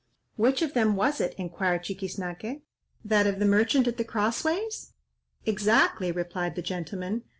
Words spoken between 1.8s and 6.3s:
Chiquiznaque, "that of the merchant at the Cross ways?" "Exactly,"